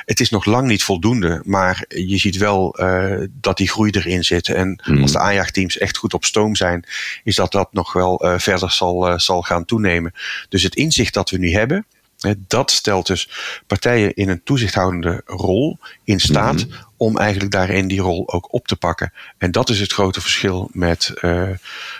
[0.05, 4.25] Het is nog lang niet voldoende, maar je ziet wel uh, dat die groei erin
[4.25, 4.49] zit.
[4.49, 5.03] En hmm.
[5.03, 6.85] als de aanjaagteams echt goed op stoom zijn,
[7.25, 10.13] is dat dat nog wel uh, verder zal, zal gaan toenemen.
[10.49, 11.87] Dus het inzicht dat we nu hebben,
[12.39, 13.29] dat stelt dus
[13.67, 16.77] partijen in een toezichthoudende rol in staat mhm.
[16.97, 19.13] om eigenlijk daarin die rol ook op te pakken.
[19.39, 21.49] En dat is het grote verschil met uh,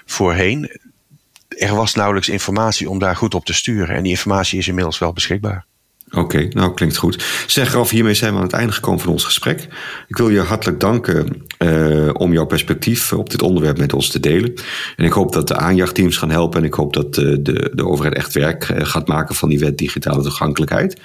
[0.05, 0.79] voorheen.
[1.49, 3.97] Er was nauwelijks informatie om daar goed op te sturen.
[3.97, 5.67] En die informatie is inmiddels wel beschikbaar.
[6.13, 7.25] Oké, nou klinkt goed.
[7.47, 9.69] Zeg Raf, hiermee zijn we aan het einde gekomen van ons gesprek.
[10.09, 14.21] Ik wil je hartelijk danken uh, om jouw perspectief op dit onderwerp met ons te
[14.21, 14.55] delen.
[14.97, 17.87] En ik hoop dat de aanjachtteams gaan helpen en ik hoop dat de, de, de
[17.87, 21.01] overheid echt werk eh, gaat maken van die wet digitale toegankelijkheid.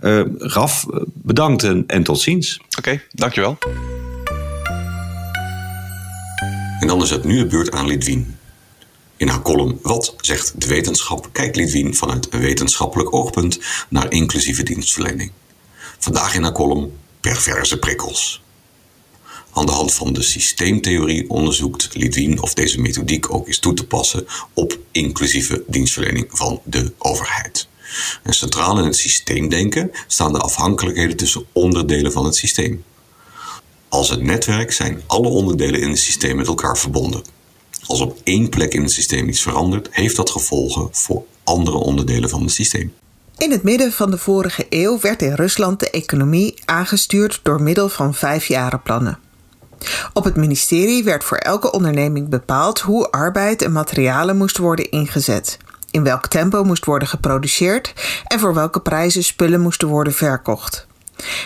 [0.00, 2.60] Uh, Raf, bedankt en, en tot ziens.
[2.78, 3.58] Oké, dankjewel.
[6.80, 8.36] En dan is het nu de beurt aan Lidwien.
[9.16, 14.62] In haar column Wat zegt de wetenschap kijkt Lidwien vanuit een wetenschappelijk oogpunt naar inclusieve
[14.62, 15.30] dienstverlening.
[15.98, 18.42] Vandaag in haar column Perverse prikkels.
[19.52, 23.86] Aan de hand van de systeemtheorie onderzoekt Lidwien of deze methodiek ook is toe te
[23.86, 27.68] passen op inclusieve dienstverlening van de overheid.
[28.22, 32.84] En centraal in het systeemdenken staan de afhankelijkheden tussen onderdelen van het systeem.
[33.88, 37.35] Als het netwerk zijn alle onderdelen in het systeem met elkaar verbonden.
[37.86, 42.28] Als op één plek in het systeem iets verandert, heeft dat gevolgen voor andere onderdelen
[42.28, 42.94] van het systeem.
[43.38, 47.88] In het midden van de vorige eeuw werd in Rusland de economie aangestuurd door middel
[47.88, 49.18] van vijfjarenplannen.
[50.12, 55.58] Op het ministerie werd voor elke onderneming bepaald hoe arbeid en materialen moesten worden ingezet,
[55.90, 57.92] in welk tempo moest worden geproduceerd
[58.24, 60.86] en voor welke prijzen spullen moesten worden verkocht.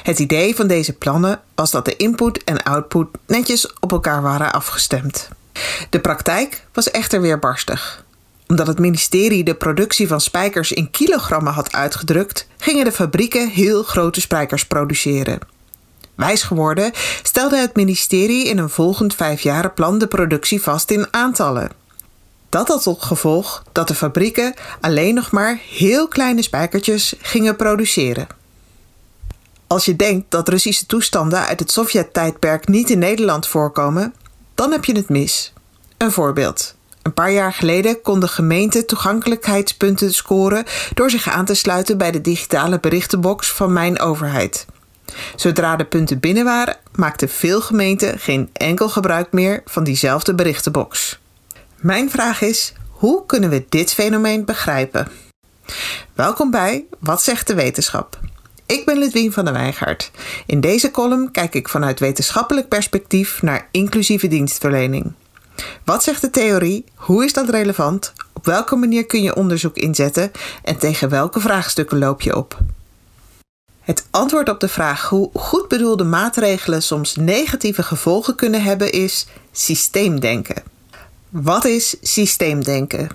[0.03, 4.53] Het idee van deze plannen was dat de input en output netjes op elkaar waren
[4.53, 5.29] afgestemd.
[5.90, 8.04] De praktijk was echter weerbarstig.
[8.46, 13.82] Omdat het ministerie de productie van spijkers in kilogrammen had uitgedrukt, gingen de fabrieken heel
[13.82, 15.38] grote spijkers produceren.
[16.14, 21.70] Wijs geworden stelde het ministerie in een volgend vijfjarenplan de productie vast in aantallen.
[22.48, 28.26] Dat had tot gevolg dat de fabrieken alleen nog maar heel kleine spijkertjes gingen produceren.
[29.66, 34.14] Als je denkt dat Russische toestanden uit het Sovjet-tijdperk niet in Nederland voorkomen,
[34.61, 35.53] dan heb je het mis.
[35.96, 36.75] Een voorbeeld.
[37.03, 42.20] Een paar jaar geleden konden gemeenten toegankelijkheidspunten scoren door zich aan te sluiten bij de
[42.20, 44.66] digitale berichtenbox van Mijn Overheid.
[45.37, 51.18] Zodra de punten binnen waren, maakten veel gemeenten geen enkel gebruik meer van diezelfde berichtenbox.
[51.77, 55.09] Mijn vraag is: hoe kunnen we dit fenomeen begrijpen?
[56.14, 58.18] Welkom bij Wat zegt de wetenschap?
[58.70, 60.11] Ik ben Ludwien van der Wijngaard.
[60.46, 65.12] In deze column kijk ik vanuit wetenschappelijk perspectief naar inclusieve dienstverlening.
[65.85, 66.85] Wat zegt de theorie?
[66.94, 68.12] Hoe is dat relevant?
[68.33, 70.30] Op welke manier kun je onderzoek inzetten?
[70.62, 72.59] En tegen welke vraagstukken loop je op?
[73.80, 79.26] Het antwoord op de vraag hoe goed bedoelde maatregelen soms negatieve gevolgen kunnen hebben is
[79.52, 80.62] systeemdenken.
[81.28, 83.09] Wat is systeemdenken?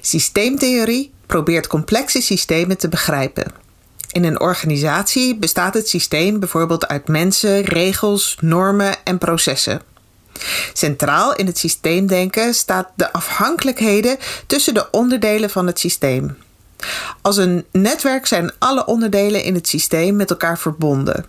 [0.00, 3.62] Systeemtheorie probeert complexe systemen te begrijpen.
[4.14, 9.80] In een organisatie bestaat het systeem bijvoorbeeld uit mensen, regels, normen en processen.
[10.72, 16.36] Centraal in het systeemdenken staat de afhankelijkheden tussen de onderdelen van het systeem.
[17.22, 21.26] Als een netwerk zijn alle onderdelen in het systeem met elkaar verbonden.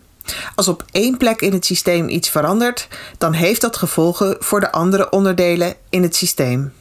[0.55, 4.71] Als op één plek in het systeem iets verandert, dan heeft dat gevolgen voor de
[4.71, 6.73] andere onderdelen in het systeem.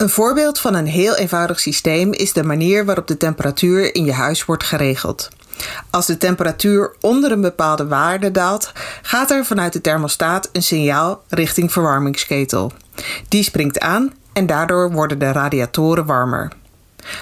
[0.00, 4.12] Een voorbeeld van een heel eenvoudig systeem is de manier waarop de temperatuur in je
[4.12, 5.28] huis wordt geregeld.
[5.90, 11.22] Als de temperatuur onder een bepaalde waarde daalt, gaat er vanuit de thermostaat een signaal
[11.28, 12.72] richting verwarmingsketel.
[13.28, 16.52] Die springt aan en daardoor worden de radiatoren warmer.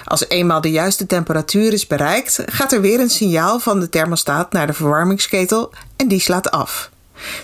[0.05, 4.51] Als eenmaal de juiste temperatuur is bereikt, gaat er weer een signaal van de thermostaat
[4.51, 6.89] naar de verwarmingsketel en die slaat af.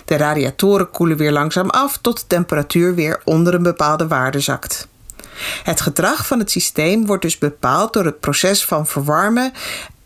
[0.04, 4.88] De radiatoren koelen weer langzaam af tot de temperatuur weer onder een bepaalde waarde zakt.
[5.62, 9.52] Het gedrag van het systeem wordt dus bepaald door het proces van verwarmen,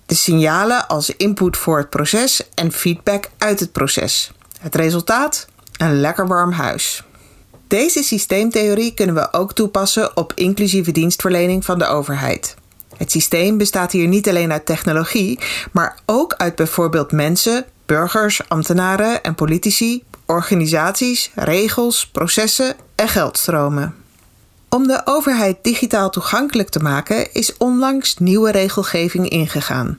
[0.06, 4.32] de signalen als input voor het proces en feedback uit het proces.
[4.60, 5.46] Het resultaat?
[5.76, 7.04] Een lekker warm huis.
[7.66, 12.54] Deze systeemtheorie kunnen we ook toepassen op inclusieve dienstverlening van de overheid.
[12.96, 15.38] Het systeem bestaat hier niet alleen uit technologie,
[15.72, 23.99] maar ook uit bijvoorbeeld mensen, burgers, ambtenaren en politici, organisaties, regels, processen en geldstromen.
[24.70, 29.98] Om de overheid digitaal toegankelijk te maken is onlangs nieuwe regelgeving ingegaan.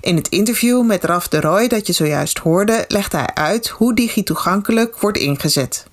[0.00, 3.94] In het interview met Raf de Roy dat je zojuist hoorde, legt hij uit hoe
[3.94, 5.86] digitoegankelijk wordt ingezet.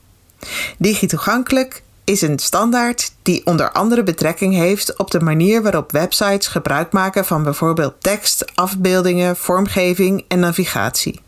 [0.77, 6.91] Digitoegankelijk is een standaard die onder andere betrekking heeft op de manier waarop websites gebruik
[6.91, 11.25] maken van bijvoorbeeld tekst, afbeeldingen, vormgeving en navigatie.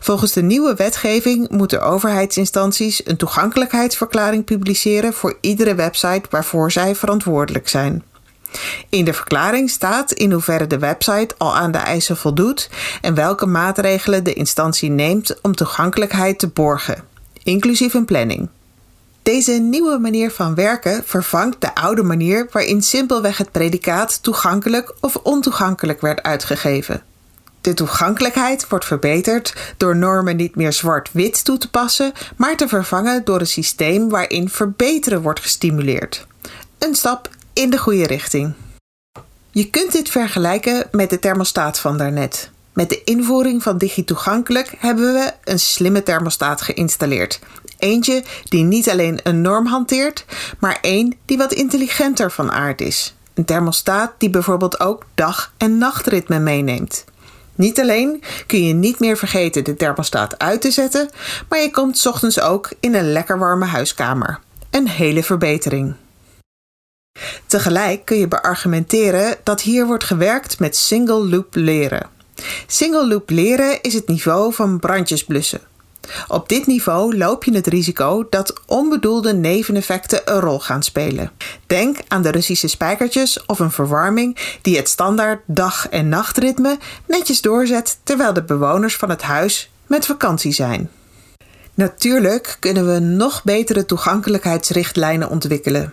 [0.00, 7.68] Volgens de nieuwe wetgeving moeten overheidsinstanties een toegankelijkheidsverklaring publiceren voor iedere website waarvoor zij verantwoordelijk
[7.68, 8.04] zijn.
[8.88, 13.46] In de verklaring staat in hoeverre de website al aan de eisen voldoet en welke
[13.46, 17.04] maatregelen de instantie neemt om toegankelijkheid te borgen,
[17.42, 18.48] inclusief een planning.
[19.22, 25.16] Deze nieuwe manier van werken vervangt de oude manier waarin simpelweg het predicaat toegankelijk of
[25.16, 27.02] ontoegankelijk werd uitgegeven.
[27.60, 33.24] De toegankelijkheid wordt verbeterd door normen niet meer zwart-wit toe te passen, maar te vervangen
[33.24, 36.26] door een systeem waarin verbeteren wordt gestimuleerd.
[36.78, 38.52] Een stap in de goede richting.
[39.50, 42.50] Je kunt dit vergelijken met de thermostaat van daarnet.
[42.72, 47.38] Met de invoering van DigiToegankelijk hebben we een slimme thermostaat geïnstalleerd.
[47.78, 50.24] Eentje die niet alleen een norm hanteert,
[50.58, 53.14] maar één die wat intelligenter van aard is.
[53.34, 57.04] Een thermostaat die bijvoorbeeld ook dag- en nachtritme meeneemt.
[57.60, 61.10] Niet alleen kun je niet meer vergeten de thermostaat uit te zetten,
[61.48, 64.40] maar je komt ochtends ook in een lekker warme huiskamer.
[64.70, 65.94] Een hele verbetering.
[67.46, 72.08] Tegelijk kun je beargumenteren dat hier wordt gewerkt met single loop leren.
[72.66, 75.69] Single loop leren is het niveau van brandjes blussen.
[76.28, 81.30] Op dit niveau loop je het risico dat onbedoelde neveneffecten een rol gaan spelen.
[81.66, 87.40] Denk aan de Russische spijkertjes of een verwarming die het standaard dag- en nachtritme netjes
[87.40, 90.90] doorzet terwijl de bewoners van het huis met vakantie zijn.
[91.74, 95.92] Natuurlijk kunnen we nog betere toegankelijkheidsrichtlijnen ontwikkelen.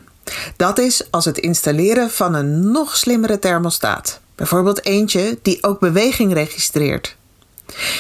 [0.56, 4.20] Dat is als het installeren van een nog slimmere thermostaat.
[4.36, 7.16] Bijvoorbeeld eentje die ook beweging registreert.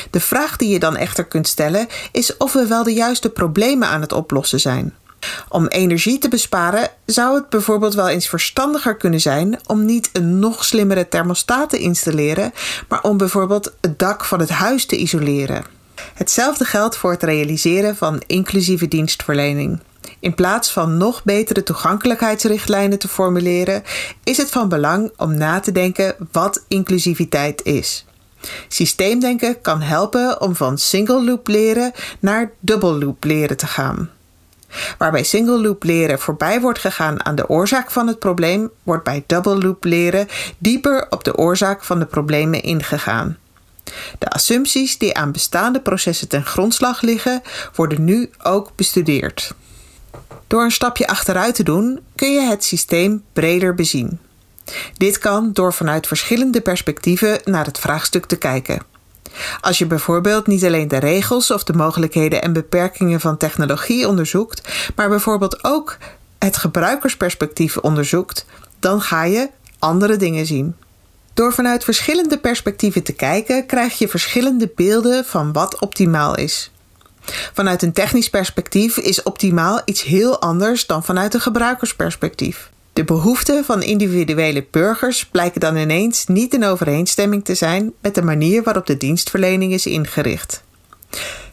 [0.09, 3.87] De vraag die je dan echter kunt stellen is of we wel de juiste problemen
[3.87, 4.93] aan het oplossen zijn.
[5.49, 10.39] Om energie te besparen zou het bijvoorbeeld wel eens verstandiger kunnen zijn om niet een
[10.39, 12.53] nog slimmere thermostaat te installeren,
[12.87, 15.63] maar om bijvoorbeeld het dak van het huis te isoleren.
[16.13, 19.79] Hetzelfde geldt voor het realiseren van inclusieve dienstverlening.
[20.19, 23.83] In plaats van nog betere toegankelijkheidsrichtlijnen te formuleren,
[24.23, 28.05] is het van belang om na te denken wat inclusiviteit is.
[28.67, 34.09] Systeemdenken kan helpen om van single loop leren naar double loop leren te gaan.
[34.97, 39.23] Waarbij single loop leren voorbij wordt gegaan aan de oorzaak van het probleem, wordt bij
[39.27, 43.37] double loop leren dieper op de oorzaak van de problemen ingegaan.
[44.19, 47.41] De assumpties die aan bestaande processen ten grondslag liggen,
[47.75, 49.53] worden nu ook bestudeerd.
[50.47, 54.19] Door een stapje achteruit te doen, kun je het systeem breder bezien.
[54.97, 58.81] Dit kan door vanuit verschillende perspectieven naar het vraagstuk te kijken.
[59.61, 64.61] Als je bijvoorbeeld niet alleen de regels of de mogelijkheden en beperkingen van technologie onderzoekt,
[64.95, 65.97] maar bijvoorbeeld ook
[66.39, 68.45] het gebruikersperspectief onderzoekt,
[68.79, 69.49] dan ga je
[69.79, 70.75] andere dingen zien.
[71.33, 76.71] Door vanuit verschillende perspectieven te kijken, krijg je verschillende beelden van wat optimaal is.
[77.53, 82.69] Vanuit een technisch perspectief is optimaal iets heel anders dan vanuit een gebruikersperspectief.
[82.97, 88.21] De behoeften van individuele burgers blijken dan ineens niet in overeenstemming te zijn met de
[88.21, 90.63] manier waarop de dienstverlening is ingericht.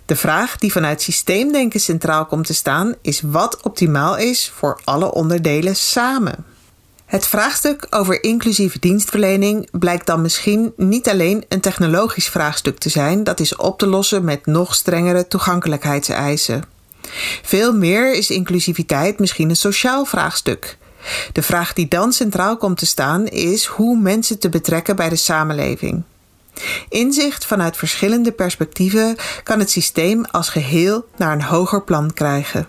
[0.06, 5.12] De vraag die vanuit systeemdenken centraal komt te staan is wat optimaal is voor alle
[5.12, 6.44] onderdelen samen.
[7.06, 13.24] Het vraagstuk over inclusieve dienstverlening blijkt dan misschien niet alleen een technologisch vraagstuk te zijn
[13.24, 16.64] dat is op te lossen met nog strengere toegankelijkheidseisen.
[17.42, 20.76] Veel meer is inclusiviteit misschien een sociaal vraagstuk.
[21.32, 25.16] De vraag die dan centraal komt te staan is hoe mensen te betrekken bij de
[25.16, 26.02] samenleving.
[26.88, 32.66] Inzicht vanuit verschillende perspectieven kan het systeem als geheel naar een hoger plan krijgen.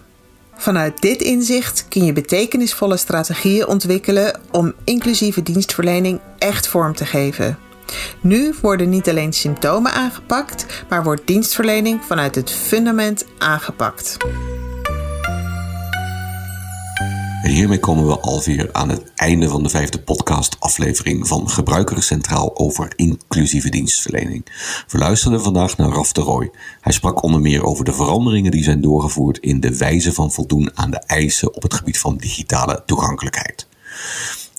[0.57, 7.57] Vanuit dit inzicht kun je betekenisvolle strategieën ontwikkelen om inclusieve dienstverlening echt vorm te geven.
[8.21, 14.17] Nu worden niet alleen symptomen aangepakt, maar wordt dienstverlening vanuit het fundament aangepakt.
[17.45, 22.93] Hiermee komen we alweer aan het einde van de vijfde podcast-aflevering van Gebruikers Centraal over
[22.95, 24.45] inclusieve dienstverlening.
[24.87, 26.51] We luisterden vandaag naar Raf de Roy.
[26.81, 30.71] Hij sprak onder meer over de veranderingen die zijn doorgevoerd in de wijze van voldoen
[30.73, 33.67] aan de eisen op het gebied van digitale toegankelijkheid.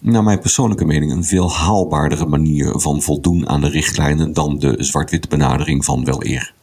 [0.01, 4.75] Naar mijn persoonlijke mening een veel haalbaardere manier van voldoen aan de richtlijnen dan de
[4.79, 6.55] zwart-wit benadering van wel eer.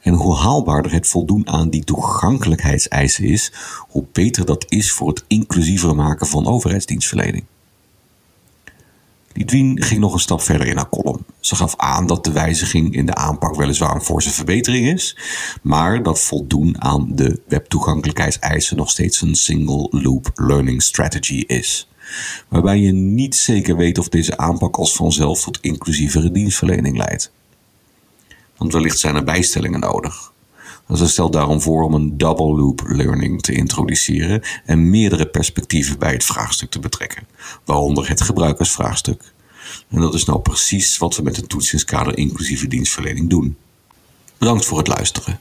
[0.00, 5.24] En hoe haalbaarder het voldoen aan die toegankelijkheidseisen is, hoe beter dat is voor het
[5.26, 7.44] inclusiever maken van overheidsdienstverlening.
[9.32, 11.24] Lidwien ging nog een stap verder in haar column.
[11.40, 15.16] Ze gaf aan dat de wijziging in de aanpak weliswaar een forse verbetering is,
[15.62, 21.88] maar dat voldoen aan de webtoegankelijkheidseisen nog steeds een single loop learning strategy is.
[22.48, 27.32] Waarbij je niet zeker weet of deze aanpak als vanzelf tot inclusievere dienstverlening leidt
[28.58, 30.32] want wellicht zijn er bijstellingen nodig.
[30.94, 36.12] Ze stelt daarom voor om een double loop learning te introduceren en meerdere perspectieven bij
[36.12, 37.26] het vraagstuk te betrekken,
[37.64, 39.32] waaronder het gebruikersvraagstuk.
[39.88, 43.56] En dat is nou precies wat we met het toetsingskader inclusieve dienstverlening doen.
[44.38, 45.40] Bedankt voor het luisteren.